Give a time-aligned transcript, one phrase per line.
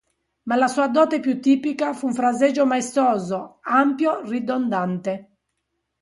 [0.47, 5.35] Ma la sua dote più tipica fu un fraseggio maestoso, ampio, ridondante.